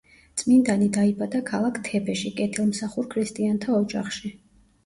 წმინდანი 0.41 0.87
დაიბადა 0.95 1.41
ქალაქ 1.51 1.77
თებეში, 1.89 2.31
კეთილმსახურ 2.39 3.09
ქრისტიანთა 3.15 3.77
ოჯახში. 3.83 4.35